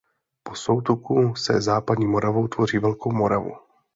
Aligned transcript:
Po 0.43 0.55
soutoku 0.55 1.35
se 1.35 1.61
Západní 1.61 2.07
Moravou 2.07 2.47
tvoří 2.47 2.77
Velkou 2.77 3.11
Moravu. 3.11 3.55